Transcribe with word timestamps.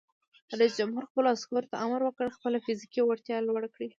رئیس 0.59 0.73
جمهور 0.79 1.03
خپلو 1.09 1.27
عسکرو 1.35 1.69
ته 1.71 1.75
امر 1.85 2.01
وکړ؛ 2.03 2.27
خپله 2.37 2.57
فزیکي 2.65 3.01
وړتیا 3.03 3.37
لوړه 3.47 3.69
کړئ! 3.75 3.87